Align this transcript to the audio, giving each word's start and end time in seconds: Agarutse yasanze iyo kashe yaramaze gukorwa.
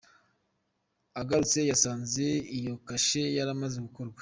Agarutse 1.21 1.59
yasanze 1.71 2.25
iyo 2.57 2.73
kashe 2.87 3.23
yaramaze 3.37 3.77
gukorwa. 3.85 4.17